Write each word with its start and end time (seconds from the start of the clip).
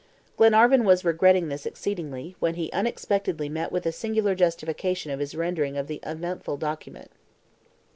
Glenarvan 0.35 0.83
was 0.83 1.05
regretting 1.05 1.47
this 1.47 1.63
exceedingly, 1.67 2.35
when 2.39 2.55
he 2.55 2.71
unexpectedly 2.71 3.49
met 3.49 3.71
with 3.71 3.85
a 3.85 3.91
singular 3.91 4.33
justification 4.33 5.11
of 5.11 5.19
his 5.19 5.35
rendering 5.35 5.77
of 5.77 5.85
the 5.85 5.99
eventful 6.03 6.57
document. 6.57 7.11